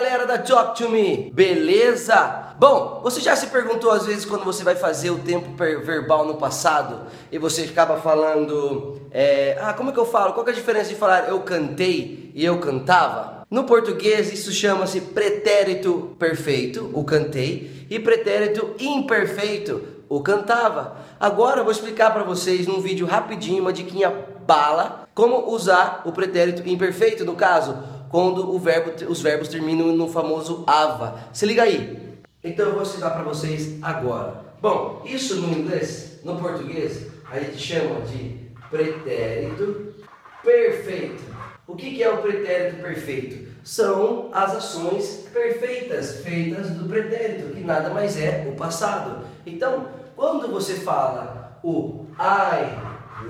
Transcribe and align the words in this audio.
molecada, 0.00 0.38
talk 0.38 0.76
to 0.76 0.88
me, 0.88 1.30
beleza? 1.32 2.54
Bom, 2.58 3.00
você 3.02 3.20
já 3.20 3.36
se 3.36 3.48
perguntou 3.48 3.90
às 3.90 4.06
vezes 4.06 4.24
quando 4.24 4.44
você 4.44 4.64
vai 4.64 4.74
fazer 4.74 5.10
o 5.10 5.18
tempo 5.18 5.50
verbal 5.56 6.24
no 6.26 6.34
passado 6.34 7.06
e 7.30 7.38
você 7.38 7.62
acaba 7.62 7.96
falando, 7.96 9.00
é, 9.10 9.58
ah, 9.60 9.72
como 9.72 9.90
é 9.90 9.92
que 9.92 9.98
eu 9.98 10.06
falo? 10.06 10.32
Qual 10.32 10.46
é 10.46 10.50
a 10.50 10.54
diferença 10.54 10.88
de 10.88 10.94
falar 10.94 11.28
eu 11.28 11.40
cantei 11.40 12.30
e 12.34 12.44
eu 12.44 12.58
cantava? 12.58 13.44
No 13.50 13.64
português 13.64 14.32
isso 14.32 14.52
chama-se 14.52 15.00
pretérito 15.00 16.14
perfeito, 16.18 16.90
o 16.92 17.04
cantei, 17.04 17.86
e 17.90 17.98
pretérito 17.98 18.74
imperfeito, 18.78 19.82
o 20.08 20.20
cantava. 20.20 20.96
Agora 21.18 21.60
eu 21.60 21.64
vou 21.64 21.72
explicar 21.72 22.12
para 22.12 22.22
vocês 22.22 22.66
num 22.66 22.80
vídeo 22.80 23.06
rapidinho, 23.06 23.62
uma 23.62 23.72
diquinha 23.72 24.12
bala, 24.46 25.08
como 25.14 25.50
usar 25.50 26.02
o 26.04 26.12
pretérito 26.12 26.68
imperfeito 26.68 27.24
no 27.24 27.34
caso 27.34 27.99
quando 28.10 28.58
verbo, 28.58 28.92
os 29.08 29.22
verbos 29.22 29.48
terminam 29.48 29.88
no 29.88 30.08
famoso 30.08 30.64
ava. 30.66 31.28
Se 31.32 31.46
liga 31.46 31.62
aí. 31.62 32.18
Então 32.42 32.66
eu 32.66 32.72
vou 32.72 32.82
ensinar 32.82 33.10
para 33.10 33.22
vocês 33.22 33.78
agora. 33.80 34.44
Bom, 34.60 35.02
isso 35.04 35.36
no 35.36 35.56
inglês, 35.56 36.20
no 36.24 36.36
português, 36.36 37.06
a 37.30 37.38
gente 37.38 37.58
chama 37.58 38.00
de 38.02 38.50
pretérito 38.68 39.94
perfeito. 40.42 41.22
O 41.66 41.76
que, 41.76 42.02
é 42.02 42.10
o 42.10 42.18
pretérito 42.18 42.82
perfeito? 42.82 43.48
São 43.62 44.28
as 44.32 44.56
ações 44.56 45.28
perfeitas 45.32 46.16
feitas 46.24 46.70
do 46.70 46.88
pretérito, 46.88 47.54
que 47.54 47.60
nada 47.60 47.90
mais 47.90 48.20
é 48.20 48.46
o 48.50 48.56
passado. 48.56 49.24
Então, 49.46 49.86
quando 50.16 50.50
você 50.50 50.74
fala 50.74 51.60
o 51.62 52.06
I 52.18 52.76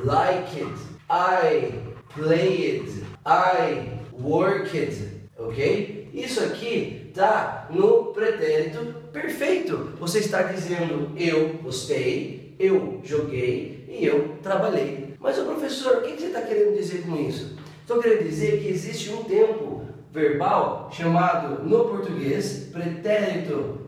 like 0.05 0.62
it, 0.62 0.75
I 1.11 1.75
play 2.14 2.81
it, 2.81 3.05
I 3.27 4.00
worked, 4.12 5.20
ok? 5.39 6.08
Isso 6.12 6.42
aqui 6.42 7.06
está 7.08 7.69
no 7.70 8.06
pretérito 8.06 8.94
perfeito. 9.12 9.92
Você 9.98 10.19
está 10.20 10.42
dizendo 10.42 11.12
eu 11.17 11.55
gostei, 11.62 12.55
eu 12.58 13.00
joguei 13.05 13.84
e 13.89 14.05
eu 14.05 14.36
trabalhei. 14.42 15.14
Mas 15.19 15.39
o 15.39 15.44
professor, 15.44 15.98
o 15.98 16.02
que 16.02 16.19
você 16.19 16.27
está 16.27 16.42
querendo 16.42 16.77
dizer 16.77 17.02
com 17.02 17.17
isso? 17.17 17.56
Estou 17.80 18.00
querendo 18.00 18.25
dizer 18.25 18.61
que 18.61 18.69
existe 18.69 19.11
um 19.11 19.25
tempo 19.25 19.83
verbal 20.12 20.91
chamado 20.92 21.62
no 21.64 21.84
português 21.84 22.69
pretérito 22.72 23.80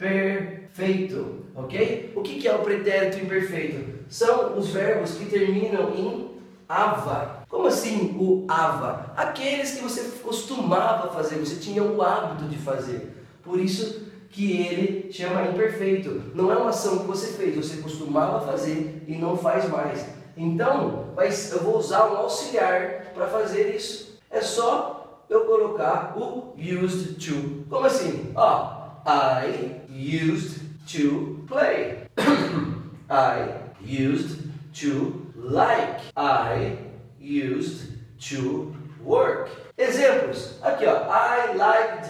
imperfeito, 0.00 1.36
ok? 1.54 2.12
O 2.14 2.22
que 2.22 2.46
é 2.46 2.54
o 2.54 2.60
pretérito 2.60 3.18
imperfeito? 3.18 4.00
São 4.08 4.58
os 4.58 4.70
verbos 4.70 5.14
que 5.14 5.26
terminam 5.26 5.94
em 5.94 6.29
ava. 6.70 7.44
Como 7.48 7.66
assim 7.66 8.16
o 8.16 8.46
ava? 8.48 9.12
Aqueles 9.16 9.72
que 9.72 9.82
você 9.82 10.18
costumava 10.22 11.10
fazer, 11.12 11.36
você 11.36 11.56
tinha 11.56 11.82
o 11.82 12.00
hábito 12.00 12.48
de 12.48 12.56
fazer. 12.56 13.26
Por 13.42 13.58
isso 13.58 14.08
que 14.30 14.52
ele 14.52 15.12
chama 15.12 15.48
imperfeito. 15.48 16.30
Não 16.32 16.52
é 16.52 16.56
uma 16.56 16.70
ação 16.70 17.00
que 17.00 17.06
você 17.06 17.32
fez, 17.32 17.56
você 17.56 17.82
costumava 17.82 18.46
fazer 18.46 19.04
e 19.08 19.16
não 19.16 19.36
faz 19.36 19.68
mais. 19.68 20.06
Então, 20.36 21.08
mas 21.16 21.50
eu 21.50 21.64
vou 21.64 21.76
usar 21.76 22.06
um 22.06 22.16
auxiliar 22.16 23.06
para 23.12 23.26
fazer 23.26 23.74
isso. 23.74 24.20
É 24.30 24.40
só 24.40 25.24
eu 25.28 25.40
colocar 25.46 26.16
o 26.16 26.54
used 26.56 27.18
to. 27.18 27.64
Como 27.68 27.84
assim? 27.84 28.30
Ó, 28.36 28.90
I 29.04 29.80
used 29.90 30.60
to 30.86 31.44
play. 31.48 32.06
I 33.10 33.54
used 33.84 34.38
to 34.72 35.29
like. 35.42 36.00
I 36.16 36.76
used 37.18 37.92
to 38.30 38.74
work. 39.02 39.50
Exemplos. 39.78 40.60
Aqui, 40.62 40.86
ó. 40.86 41.08
I 41.08 41.54
liked 41.54 42.08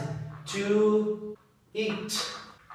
to 0.53 1.37
eat 1.75 2.27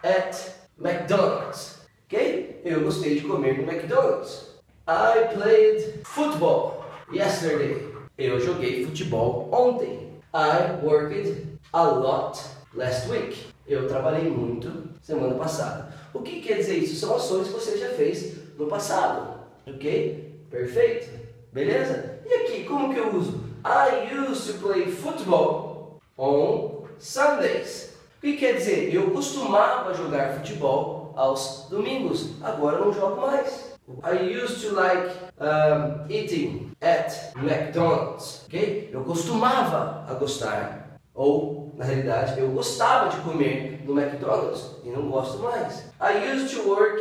at 0.04 0.56
McDonald's. 0.78 1.80
Ok? 2.06 2.62
Eu 2.64 2.82
gostei 2.82 3.16
de 3.16 3.22
comer 3.28 3.58
no 3.58 3.72
McDonald's. 3.72 4.56
I 4.88 5.34
played 5.34 6.02
football 6.06 6.86
yesterday. 7.12 7.94
Eu 8.18 8.40
joguei 8.40 8.86
futebol 8.86 9.50
ontem. 9.52 10.14
I 10.34 10.80
worked 10.84 11.60
a 11.74 11.84
lot 11.84 12.40
last 12.74 13.10
week. 13.10 13.48
Eu 13.68 13.88
trabalhei 13.88 14.30
muito 14.30 14.90
semana 15.02 15.34
passada. 15.36 15.94
O 16.14 16.22
que 16.22 16.42
quer 16.42 16.58
dizer 16.58 16.78
isso? 16.78 16.96
São 16.96 17.16
ações 17.16 17.48
que 17.48 17.54
você 17.54 17.78
já 17.78 17.90
fez 17.90 18.36
no 18.58 18.68
passado. 18.68 19.40
Ok? 19.68 20.35
Perfeito? 20.50 21.10
Beleza? 21.52 22.20
E 22.26 22.34
aqui, 22.34 22.64
como 22.66 22.94
que 22.94 23.00
eu 23.00 23.16
uso? 23.16 23.44
I 23.66 24.14
used 24.14 24.54
to 24.54 24.60
play 24.60 24.92
football 24.92 26.00
on 26.18 26.86
Sundays. 27.00 27.94
O 28.18 28.22
que 28.22 28.38
quer 28.38 28.54
dizer? 28.54 28.94
Eu 28.94 29.12
costumava 29.12 29.94
jogar 29.94 30.34
futebol 30.34 31.14
aos 31.16 31.68
domingos, 31.70 32.32
agora 32.42 32.80
não 32.80 32.92
jogo 32.94 33.22
mais. 33.22 33.74
I 34.04 34.44
used 34.44 34.62
to 34.62 34.74
like 34.76 35.16
um, 35.40 36.12
eating 36.12 36.72
at 36.82 37.36
McDonald's. 37.36 38.44
Ok? 38.48 38.90
Eu 38.92 39.04
costumava 39.04 40.06
a 40.10 40.14
gostar, 40.16 41.00
ou 41.14 41.72
na 41.76 41.86
realidade 41.86 42.40
eu 42.40 42.50
gostava 42.50 43.10
de 43.10 43.18
comer 43.18 43.84
no 43.86 44.00
McDonald's 44.00 44.72
e 44.84 44.90
não 44.90 45.10
gosto 45.10 45.40
mais. 45.40 45.86
I 46.02 46.34
used 46.34 46.56
to 46.56 46.68
work 46.68 47.00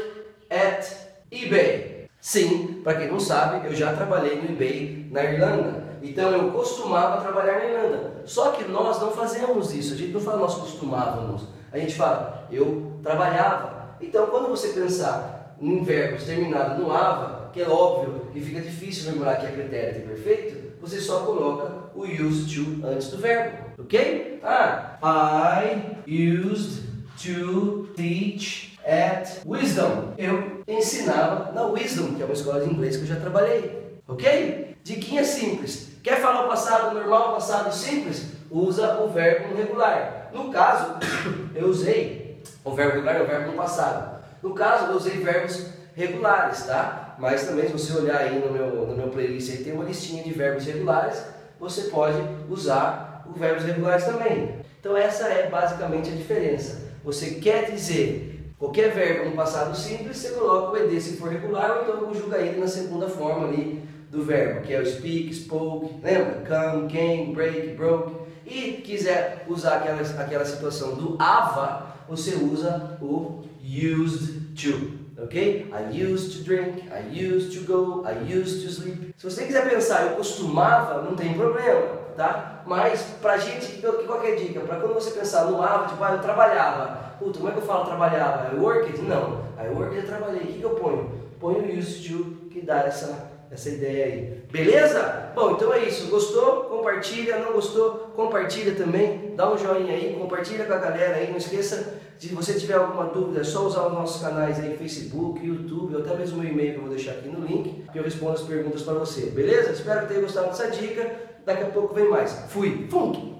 at 0.50 0.86
eBay. 1.32 1.93
Sim, 2.24 2.80
para 2.82 2.94
quem 2.94 3.08
não 3.08 3.20
sabe, 3.20 3.66
eu 3.66 3.74
já 3.74 3.92
trabalhei 3.92 4.40
no 4.40 4.48
eBay 4.48 5.08
na 5.10 5.22
Irlanda. 5.22 5.98
Então 6.02 6.30
eu 6.30 6.50
costumava 6.52 7.20
trabalhar 7.20 7.58
na 7.58 7.64
Irlanda. 7.66 8.22
Só 8.24 8.52
que 8.52 8.64
nós 8.64 8.98
não 8.98 9.10
fazemos 9.10 9.74
isso. 9.74 9.92
A 9.92 9.96
gente 9.98 10.12
não 10.14 10.22
fala 10.22 10.38
nós 10.38 10.54
costumávamos. 10.54 11.42
A 11.70 11.78
gente 11.78 11.94
fala 11.94 12.48
eu 12.50 12.98
trabalhava. 13.02 13.98
Então 14.00 14.28
quando 14.28 14.48
você 14.48 14.68
pensar 14.68 15.54
em 15.60 15.84
verbos 15.84 16.24
terminados 16.24 16.78
no 16.78 16.90
ava, 16.90 17.50
que 17.52 17.60
é 17.60 17.68
óbvio 17.68 18.28
que 18.32 18.40
fica 18.40 18.62
difícil 18.62 19.12
lembrar 19.12 19.36
que 19.36 19.44
é 19.44 19.50
pretérito 19.50 20.08
perfeito, 20.08 20.80
você 20.80 21.02
só 21.02 21.26
coloca 21.26 21.90
o 21.94 22.04
used 22.04 22.54
to 22.54 22.86
antes 22.86 23.08
do 23.08 23.18
verbo, 23.18 23.58
ok? 23.78 24.40
Ah, 24.42 24.98
I 25.02 25.98
used 26.06 26.84
to 27.22 27.86
teach 27.94 28.73
at 28.86 29.40
Wisdom. 29.46 30.14
Eu 30.18 30.62
ensinava 30.68 31.52
na 31.52 31.66
Wisdom, 31.66 32.14
que 32.14 32.22
é 32.22 32.24
uma 32.24 32.34
escola 32.34 32.60
de 32.60 32.70
inglês 32.70 32.96
que 32.96 33.02
eu 33.02 33.08
já 33.08 33.16
trabalhei. 33.16 34.00
Ok? 34.06 34.76
Diquinha 34.82 35.24
simples. 35.24 35.88
Quer 36.02 36.20
falar 36.20 36.44
o 36.44 36.48
passado 36.48 36.94
normal, 36.94 37.34
passado 37.34 37.72
simples? 37.72 38.26
Usa 38.50 39.00
o 39.00 39.08
verbo 39.08 39.56
regular. 39.56 40.30
No 40.32 40.50
caso, 40.50 40.96
eu 41.54 41.68
usei 41.68 42.42
o 42.62 42.72
verbo 42.72 42.96
regular, 42.96 43.22
o 43.22 43.26
verbo 43.26 43.50
no 43.52 43.56
passado. 43.56 44.22
No 44.42 44.54
caso, 44.54 44.90
eu 44.90 44.96
usei 44.96 45.18
verbos 45.18 45.66
regulares, 45.94 46.64
tá? 46.64 47.16
Mas 47.18 47.46
também, 47.46 47.66
se 47.66 47.72
você 47.72 47.92
olhar 47.94 48.18
aí 48.18 48.38
no 48.38 48.52
meu, 48.52 48.86
no 48.86 48.96
meu 48.96 49.08
playlist, 49.08 49.50
aí 49.50 49.64
tem 49.64 49.72
uma 49.72 49.84
listinha 49.84 50.22
de 50.22 50.32
verbos 50.32 50.66
regulares. 50.66 51.24
Você 51.58 51.82
pode 51.84 52.18
usar 52.50 53.24
os 53.32 53.38
verbos 53.40 53.64
regulares 53.64 54.04
também. 54.04 54.56
Então, 54.78 54.94
essa 54.96 55.28
é 55.28 55.48
basicamente 55.48 56.10
a 56.10 56.14
diferença. 56.14 56.82
Você 57.02 57.36
quer 57.36 57.70
dizer 57.70 58.43
Qualquer 58.64 58.94
verbo 58.94 59.28
no 59.28 59.36
passado 59.36 59.76
simples, 59.76 60.16
você 60.16 60.30
coloca 60.30 60.72
o 60.72 60.76
ed 60.78 60.98
se 60.98 61.18
for 61.18 61.28
regular, 61.28 61.70
ou 61.70 61.82
então 61.82 61.96
conjuga 61.98 62.38
ele 62.38 62.58
na 62.58 62.66
segunda 62.66 63.06
forma 63.06 63.46
ali 63.48 63.82
do 64.10 64.24
verbo, 64.24 64.62
que 64.62 64.72
é 64.72 64.80
o 64.80 64.86
speak, 64.86 65.34
spoke, 65.34 65.94
lembra? 66.02 66.42
Come, 66.48 66.88
came, 66.88 67.34
break, 67.34 67.74
broke. 67.76 68.14
E 68.46 68.80
quiser 68.82 69.44
usar 69.48 69.76
aquela, 69.76 70.00
aquela 70.00 70.44
situação 70.46 70.94
do 70.94 71.14
ava, 71.20 71.94
você 72.08 72.36
usa 72.36 72.98
o 73.02 73.42
used 73.62 74.54
to, 74.54 74.92
ok? 75.24 75.66
I 75.72 76.02
used 76.04 76.36
to 76.36 76.44
drink, 76.44 76.84
I 76.90 77.00
used 77.10 77.52
to 77.58 77.64
go, 77.64 78.04
I 78.06 78.12
used 78.32 78.64
to 78.64 78.72
sleep. 78.72 79.14
Se 79.16 79.30
você 79.30 79.46
quiser 79.46 79.68
pensar, 79.68 80.06
eu 80.06 80.16
costumava, 80.16 81.02
não 81.02 81.16
tem 81.16 81.34
problema, 81.34 81.82
tá? 82.16 82.62
Mas 82.66 83.02
pra 83.20 83.36
gente, 83.38 83.80
qualquer 84.06 84.32
é 84.32 84.36
dica, 84.36 84.60
para 84.60 84.80
quando 84.80 84.94
você 84.94 85.10
pensar 85.10 85.46
no 85.46 85.62
ava, 85.62 85.88
tipo, 85.88 86.02
ah, 86.02 86.12
eu 86.12 86.20
trabalhava, 86.20 87.14
puta, 87.18 87.38
como 87.38 87.48
é 87.48 87.52
que 87.52 87.58
eu 87.58 87.66
falo 87.66 87.84
trabalhava? 87.84 88.54
I 88.54 88.58
worked? 88.58 89.02
Não, 89.02 89.44
I 89.58 89.68
worked 89.68 89.96
eu 89.96 90.06
trabalhei. 90.06 90.42
O 90.42 90.46
que, 90.46 90.58
que 90.58 90.64
eu 90.64 90.70
ponho? 90.70 91.10
Ponho 91.40 91.78
used 91.78 92.08
to, 92.08 92.48
que 92.50 92.60
dá 92.60 92.80
essa, 92.84 93.32
essa 93.54 93.68
ideia 93.70 94.04
aí. 94.04 94.42
Beleza? 94.50 95.32
Bom, 95.34 95.52
então 95.52 95.72
é 95.72 95.84
isso. 95.84 96.08
Gostou? 96.08 96.64
Compartilha. 96.64 97.38
Não 97.38 97.52
gostou? 97.52 98.12
Compartilha 98.14 98.74
também. 98.74 99.34
Dá 99.36 99.50
um 99.50 99.56
joinha 99.56 99.94
aí, 99.94 100.16
compartilha 100.18 100.64
com 100.64 100.72
a 100.72 100.78
galera 100.78 101.16
aí. 101.16 101.30
Não 101.30 101.38
esqueça, 101.38 102.00
se 102.18 102.28
você 102.34 102.54
tiver 102.54 102.74
alguma 102.74 103.06
dúvida, 103.06 103.40
é 103.40 103.44
só 103.44 103.66
usar 103.66 103.86
os 103.86 103.92
nossos 103.92 104.22
canais 104.22 104.60
aí, 104.60 104.76
Facebook, 104.76 105.44
YouTube, 105.44 105.94
ou 105.94 106.02
até 106.02 106.16
mesmo 106.16 106.40
o 106.40 106.44
e-mail 106.44 106.72
que 106.72 106.78
eu 106.78 106.82
vou 106.82 106.90
deixar 106.90 107.12
aqui 107.12 107.28
no 107.28 107.44
link, 107.44 107.84
que 107.92 107.98
eu 107.98 108.02
respondo 108.02 108.32
as 108.32 108.42
perguntas 108.42 108.82
para 108.82 108.94
você. 108.94 109.26
Beleza? 109.26 109.70
Espero 109.70 110.02
que 110.02 110.08
tenha 110.08 110.20
gostado 110.20 110.48
dessa 110.48 110.70
dica. 110.70 111.34
Daqui 111.44 111.62
a 111.64 111.66
pouco 111.66 111.94
vem 111.94 112.08
mais. 112.08 112.32
Fui! 112.48 112.86
Funk! 112.90 113.33